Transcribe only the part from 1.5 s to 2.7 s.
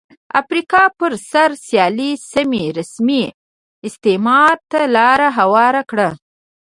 سیالۍ سیمې